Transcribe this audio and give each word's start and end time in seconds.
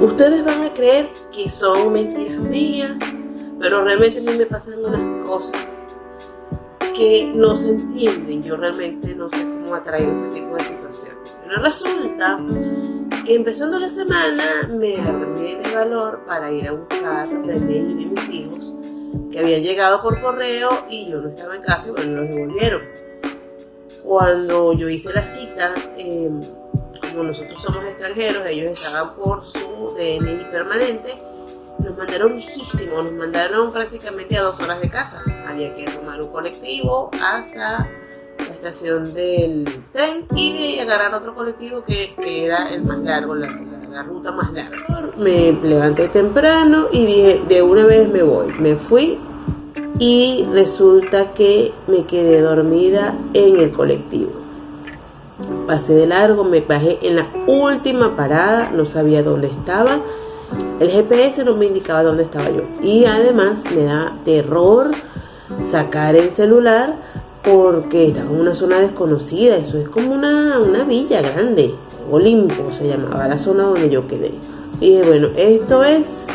Ustedes 0.00 0.44
van 0.44 0.62
a 0.62 0.72
creer 0.74 1.08
que 1.32 1.48
son 1.48 1.92
mentiras 1.92 2.44
mías, 2.44 2.92
pero 3.58 3.82
realmente 3.82 4.18
a 4.18 4.22
mí 4.30 4.36
me 4.36 4.46
pasan 4.46 4.84
unas 4.84 5.26
cosas 5.26 5.86
que 6.94 7.32
no 7.34 7.56
se 7.56 7.70
entienden. 7.70 8.42
Yo 8.42 8.56
realmente 8.56 9.14
no 9.14 9.30
sé 9.30 9.38
cómo 9.42 9.74
atraer 9.74 10.10
ese 10.10 10.28
tipo 10.28 10.54
de 10.54 10.64
situaciones. 10.64 11.38
Pero 11.42 11.62
resulta 11.62 12.38
que 13.24 13.34
empezando 13.34 13.78
la 13.78 13.90
semana 13.90 14.68
me 14.70 15.00
armé 15.00 15.56
de 15.56 15.74
valor 15.74 16.24
para 16.26 16.52
ir 16.52 16.68
a 16.68 16.72
buscar 16.72 17.28
los 17.28 17.46
DNI 17.46 17.94
de 17.94 18.06
mis 18.06 18.28
hijos 18.28 18.74
que 19.32 19.40
habían 19.40 19.62
llegado 19.62 20.02
por 20.02 20.20
correo 20.20 20.84
y 20.90 21.10
yo 21.10 21.20
no 21.20 21.28
estaba 21.28 21.56
en 21.56 21.62
casa 21.62 21.88
y 21.88 21.90
bueno, 21.90 22.20
los 22.20 22.28
devolvieron. 22.28 22.82
Cuando 24.02 24.72
yo 24.74 24.88
hice 24.88 25.12
la 25.12 25.24
cita, 25.24 25.74
em, 25.96 26.40
como 27.16 27.28
nosotros 27.28 27.62
somos 27.62 27.82
extranjeros, 27.86 28.46
ellos 28.46 28.78
estaban 28.78 29.14
por 29.14 29.42
su 29.46 29.94
DNI 29.96 30.50
permanente, 30.52 31.14
nos 31.78 31.96
mandaron 31.96 32.36
lejísimo, 32.36 33.02
nos 33.02 33.12
mandaron 33.12 33.72
prácticamente 33.72 34.36
a 34.36 34.42
dos 34.42 34.60
horas 34.60 34.80
de 34.82 34.90
casa. 34.90 35.22
Había 35.48 35.74
que 35.74 35.90
tomar 35.90 36.20
un 36.20 36.30
colectivo 36.30 37.10
hasta 37.14 37.88
la 38.38 38.44
estación 38.44 39.14
del 39.14 39.82
tren 39.92 40.26
y 40.34 40.74
de 40.74 40.80
agarrar 40.82 41.14
otro 41.14 41.34
colectivo 41.34 41.84
que, 41.84 42.14
era 42.44 42.68
el 42.68 42.84
más 42.84 42.98
largo, 42.98 43.34
la, 43.34 43.48
la, 43.90 44.02
ruta 44.02 44.30
más 44.32 44.52
larga. 44.52 44.76
Me 45.16 45.52
levanté 45.52 46.08
temprano 46.08 46.88
y 46.92 47.06
dije, 47.06 47.42
de 47.48 47.62
una 47.62 47.86
vez 47.86 48.06
me 48.08 48.22
voy. 48.22 48.52
Me 48.58 48.76
fui 48.76 49.18
y 49.98 50.46
resulta 50.52 51.32
que 51.32 51.72
me 51.86 52.04
quedé 52.04 52.42
dormida 52.42 53.16
en 53.32 53.58
el 53.58 53.72
colectivo. 53.72 54.45
Pasé 55.66 55.94
de 55.94 56.06
largo, 56.06 56.44
me 56.44 56.60
bajé 56.62 56.98
en 57.02 57.16
la 57.16 57.26
última 57.46 58.16
parada, 58.16 58.70
no 58.70 58.86
sabía 58.86 59.22
dónde 59.22 59.48
estaba. 59.48 59.98
El 60.80 60.90
GPS 60.90 61.44
no 61.44 61.56
me 61.56 61.66
indicaba 61.66 62.02
dónde 62.02 62.22
estaba 62.22 62.48
yo. 62.50 62.62
Y 62.82 63.04
además 63.04 63.64
me 63.74 63.84
da 63.84 64.14
terror 64.24 64.92
sacar 65.70 66.16
el 66.16 66.30
celular 66.30 66.94
porque 67.42 68.08
estaba 68.08 68.30
en 68.30 68.40
una 68.40 68.54
zona 68.54 68.80
desconocida. 68.80 69.56
Eso 69.56 69.78
es 69.78 69.88
como 69.88 70.14
una, 70.14 70.58
una 70.58 70.84
villa 70.84 71.20
grande. 71.20 71.74
Olimpo 72.10 72.72
se 72.72 72.88
llamaba 72.88 73.28
la 73.28 73.36
zona 73.36 73.64
donde 73.64 73.90
yo 73.90 74.06
quedé. 74.06 74.32
Y 74.80 74.90
dije, 74.90 75.02
bueno, 75.02 75.28
esto 75.36 75.84
es 75.84 76.26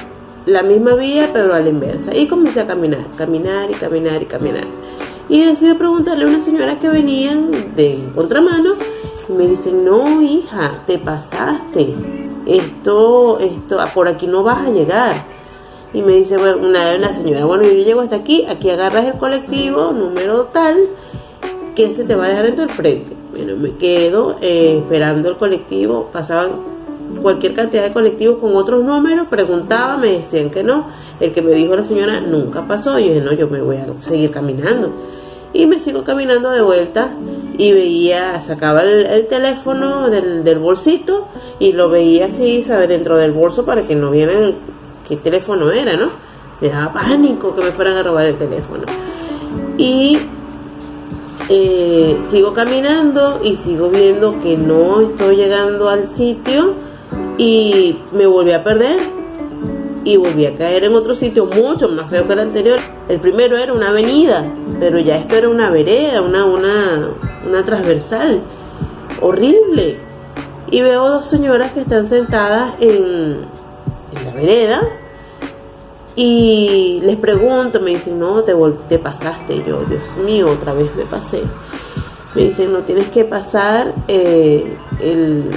la 0.46 0.64
misma 0.64 0.96
vía 0.96 1.30
pero 1.34 1.56
a 1.56 1.60
la 1.60 1.70
inversa. 1.70 2.16
Y 2.16 2.28
comencé 2.28 2.62
a 2.62 2.68
caminar, 2.68 3.06
caminar 3.18 3.72
y 3.72 3.74
caminar 3.76 4.22
y 4.22 4.26
caminar. 4.26 4.81
Y 5.32 5.46
decidí 5.46 5.74
preguntarle 5.76 6.26
a 6.26 6.28
una 6.28 6.42
señora 6.42 6.78
que 6.78 6.90
venían 6.90 7.74
de 7.74 8.04
contramano 8.14 8.74
y 9.30 9.32
me 9.32 9.48
dicen, 9.48 9.86
no 9.86 10.22
hija, 10.22 10.72
te 10.86 10.98
pasaste. 10.98 11.96
Esto, 12.46 13.40
esto, 13.40 13.78
por 13.94 14.10
aquí 14.10 14.28
no 14.28 14.44
vas 14.44 14.68
a 14.68 14.72
llegar. 14.72 15.24
Y 15.94 16.02
me 16.02 16.16
dice 16.18 16.36
bueno, 16.36 16.58
una, 16.68 16.98
una 16.98 17.14
señora, 17.14 17.46
bueno, 17.46 17.64
yo 17.64 17.76
llego 17.76 18.02
hasta 18.02 18.18
aquí, 18.18 18.46
aquí 18.46 18.70
agarras 18.70 19.06
el 19.06 19.14
colectivo 19.14 19.94
número 19.94 20.48
tal 20.52 20.76
que 21.76 21.94
se 21.94 22.04
te 22.04 22.14
va 22.14 22.26
a 22.26 22.28
dejar 22.28 22.48
en 22.48 22.56
tu 22.58 22.68
frente. 22.68 23.16
Bueno, 23.32 23.56
me 23.56 23.78
quedo 23.78 24.36
eh, 24.42 24.80
esperando 24.84 25.30
el 25.30 25.38
colectivo, 25.38 26.10
pasaban 26.12 26.52
cualquier 27.22 27.54
cantidad 27.54 27.84
de 27.84 27.94
colectivos 27.94 28.40
con 28.40 28.54
otros 28.58 28.84
números, 28.84 29.28
preguntaba, 29.30 29.96
me 29.96 30.12
decían 30.12 30.50
que 30.50 30.62
no. 30.62 30.88
El 31.22 31.32
que 31.32 31.42
me 31.42 31.54
dijo 31.54 31.74
la 31.74 31.86
señora 31.86 32.20
nunca 32.20 32.68
pasó. 32.68 33.00
Yo 33.00 33.06
dije, 33.06 33.22
no, 33.22 33.32
yo 33.32 33.48
me 33.48 33.62
voy 33.62 33.78
a 33.78 33.86
seguir 34.02 34.32
caminando. 34.32 34.92
Y 35.54 35.66
me 35.66 35.80
sigo 35.80 36.04
caminando 36.04 36.50
de 36.52 36.62
vuelta 36.62 37.12
y 37.58 37.74
veía, 37.74 38.40
sacaba 38.42 38.84
el, 38.84 39.28
teléfono 39.28 40.10
del, 40.10 40.44
del, 40.44 40.60
bolsito 40.60 41.28
y 41.60 41.74
lo 41.74 41.90
veía 41.90 42.28
así, 42.28 42.64
¿sabes? 42.64 42.88
Dentro 42.88 43.18
del 43.18 43.34
bolso 43.34 43.66
para 43.66 43.84
que 43.84 43.96
no 43.96 44.12
vieran 44.12 44.56
qué 45.08 45.18
teléfono 45.18 45.72
era, 45.72 45.98
¿no? 45.98 46.10
Me 46.62 46.70
daba 46.70 46.94
pánico 46.94 47.54
que 47.54 47.64
me 47.64 47.72
fueran 47.72 47.98
a 47.98 48.04
robar 48.04 48.28
el 48.28 48.36
teléfono. 48.36 48.86
Y 49.78 50.18
eh, 51.50 52.18
sigo 52.30 52.54
caminando 52.54 53.42
y 53.44 53.58
sigo 53.58 53.90
viendo 53.90 54.40
que 54.42 54.56
no 54.56 55.02
estoy 55.02 55.36
llegando 55.36 55.90
al 55.90 56.08
sitio 56.08 56.76
y 57.38 58.00
me 58.14 58.26
volví 58.26 58.54
a 58.54 58.64
perder 58.64 59.21
y 60.04 60.18
volví 60.18 60.46
a 60.46 60.56
caer 60.56 60.84
en 60.84 60.94
otro 60.94 61.16
sitio 61.16 61.46
mucho 61.46 61.90
más 61.90 62.10
feo 62.10 62.28
que 62.28 62.34
el 62.34 62.40
anterior. 62.40 62.80
El 63.08 63.20
primero 63.20 63.58
era 63.58 63.74
una 63.74 63.90
avenida, 63.90 64.46
pero 64.80 65.00
ya 65.00 65.18
esto 65.18 65.36
era 65.36 65.50
una 65.50 65.70
vereda, 65.70 66.22
una, 66.22 66.46
una, 66.46 67.10
una 67.48 67.64
transversal. 67.64 68.42
Horrible. 69.22 69.98
Y 70.72 70.82
veo 70.82 71.08
dos 71.10 71.26
señoras 71.26 71.74
que 71.74 71.82
están 71.82 72.08
sentadas 72.08 72.76
en, 72.80 73.42
la 74.14 74.34
vereda 74.34 74.82
y 76.16 77.02
les 77.04 77.18
pregunto, 77.18 77.80
me 77.80 77.92
dicen, 77.92 78.20
no, 78.20 78.44
te, 78.44 78.54
te 78.90 79.00
pasaste. 79.00 79.64
yo, 79.68 79.84
Dios 79.86 80.18
mío, 80.24 80.50
otra 80.50 80.74
vez 80.74 80.90
me 80.96 81.04
pasé. 81.06 81.42
Me 82.36 82.46
dicen, 82.46 82.72
no 82.72 82.80
tienes 82.80 83.10
que 83.10 83.26
pasar 83.26 83.94
eh, 84.08 84.78
el 85.02 85.50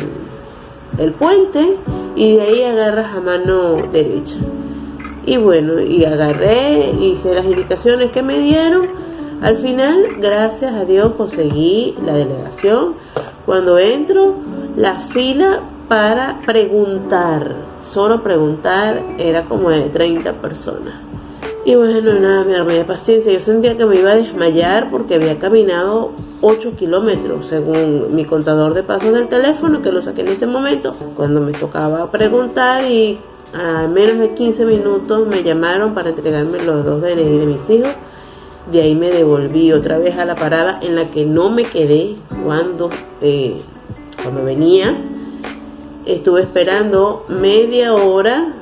el 0.99 1.13
puente 1.13 1.77
y 2.17 2.37
de 2.37 2.43
ahí 2.43 2.63
agarras 2.63 3.15
a 3.15 3.21
mano 3.21 3.77
derecha. 3.93 4.37
Y 5.27 5.37
bueno, 5.37 5.81
y 5.81 6.05
agarré, 6.05 6.91
hice 7.01 7.35
las 7.35 7.45
indicaciones 7.45 8.11
que 8.11 8.23
me 8.23 8.39
dieron. 8.39 8.89
Al 9.41 9.57
final, 9.57 10.17
gracias 10.21 10.73
a 10.73 10.85
Dios, 10.85 11.13
conseguí 11.17 11.97
la 12.05 12.15
delegación. 12.15 12.95
Cuando 13.47 13.79
entro, 13.79 14.37
la 14.77 15.01
fila 15.01 15.61
para 15.89 16.41
preguntar, 16.47 17.57
solo 17.83 18.23
preguntar, 18.23 19.03
era 19.19 19.45
como 19.45 19.71
de 19.71 19.83
30 19.83 20.35
personas. 20.35 20.95
Y 21.67 21.77
bueno, 21.77 22.21
nada, 22.21 22.45
me 22.45 22.57
armé 22.57 22.75
de 22.75 22.85
paciencia. 22.85 23.33
Yo 23.33 23.41
sentía 23.41 23.77
que 23.79 23.87
me 23.87 23.97
iba 23.97 24.11
a 24.11 24.17
desmayar 24.17 24.91
porque 24.91 25.15
había 25.15 25.39
caminado 25.39 26.13
8 26.43 26.77
kilómetros, 26.77 27.47
según 27.47 28.15
mi 28.15 28.27
contador 28.27 28.75
de 28.75 28.83
pasos 28.83 29.15
del 29.15 29.29
teléfono, 29.29 29.81
que 29.81 29.91
lo 29.91 30.03
saqué 30.03 30.21
en 30.21 30.29
ese 30.29 30.47
momento. 30.47 30.95
Cuando 31.17 31.41
me 31.41 31.53
tocaba 31.53 32.11
preguntar 32.11 32.85
y 32.85 33.19
a 33.55 33.89
menos 33.89 34.19
de 34.19 34.35
15 34.35 34.67
minutos 34.67 35.27
me 35.27 35.43
llamaron 35.43 35.95
para 35.95 36.11
entregarme 36.11 36.63
los 36.63 36.85
dos 36.85 37.01
DNI 37.01 37.39
de 37.39 37.47
mis 37.47 37.71
hijos. 37.71 37.93
De 38.71 38.83
ahí 38.83 38.95
me 38.95 39.11
devolví 39.11 39.73
otra 39.73 39.97
vez 39.97 40.19
a 40.19 40.27
la 40.27 40.35
parada 40.35 40.81
en 40.83 40.97
la 40.97 41.07
que 41.07 41.25
no 41.25 41.49
me 41.49 41.65
quedé 41.65 42.17
cuando, 42.45 42.91
eh, 43.23 43.57
cuando 44.23 44.45
venía. 44.45 44.95
Estuve 46.05 46.43
esperando 46.43 47.25
media 47.29 47.95
hora 47.95 48.53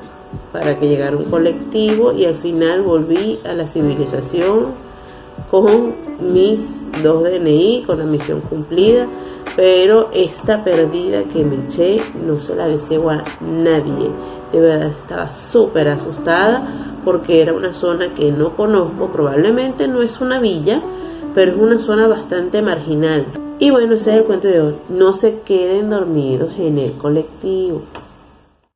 para 0.53 0.79
que 0.79 0.87
llegara 0.87 1.17
un 1.17 1.25
colectivo 1.25 2.13
y 2.13 2.25
al 2.25 2.35
final 2.35 2.83
volví 2.83 3.39
a 3.43 3.53
la 3.53 3.67
civilización 3.67 4.67
con 5.49 5.95
mis 6.19 6.87
dos 7.01 7.23
DNI, 7.23 7.83
con 7.85 7.97
la 7.97 8.05
misión 8.05 8.41
cumplida, 8.41 9.07
pero 9.55 10.09
esta 10.13 10.63
perdida 10.63 11.23
que 11.23 11.43
me 11.43 11.65
eché 11.65 12.01
no 12.25 12.39
se 12.39 12.55
la 12.55 12.67
deseo 12.67 13.09
a 13.09 13.23
nadie. 13.41 14.09
De 14.51 14.59
verdad 14.61 14.91
estaba 14.97 15.33
súper 15.33 15.89
asustada 15.89 16.99
porque 17.03 17.41
era 17.41 17.53
una 17.53 17.73
zona 17.73 18.13
que 18.13 18.31
no 18.31 18.55
conozco, 18.55 19.07
probablemente 19.11 19.87
no 19.87 20.01
es 20.03 20.21
una 20.21 20.39
villa, 20.39 20.81
pero 21.33 21.51
es 21.51 21.57
una 21.57 21.79
zona 21.79 22.07
bastante 22.07 22.61
marginal. 22.61 23.25
Y 23.59 23.71
bueno, 23.71 23.95
ese 23.95 24.11
es 24.11 24.17
el 24.17 24.23
cuento 24.25 24.47
de 24.47 24.61
hoy. 24.61 24.75
No 24.89 25.13
se 25.13 25.39
queden 25.41 25.89
dormidos 25.89 26.51
en 26.59 26.77
el 26.77 26.93
colectivo. 26.93 27.81